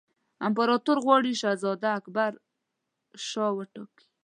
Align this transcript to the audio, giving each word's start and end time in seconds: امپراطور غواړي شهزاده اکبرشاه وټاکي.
امپراطور 0.47 0.97
غواړي 1.05 1.31
شهزاده 1.41 1.89
اکبرشاه 1.99 3.51
وټاکي. 3.55 4.05